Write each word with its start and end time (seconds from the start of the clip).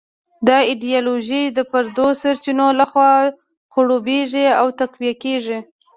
دا 0.47 0.57
ایډیالوژي 0.69 1.41
د 1.57 1.59
پردو 1.71 2.07
د 2.15 2.19
سرچینو 2.21 2.67
لخوا 2.79 3.11
خړوبېږي 3.73 4.45
او 4.59 4.67
تقویه 4.79 5.13
کېږي. 5.23 5.57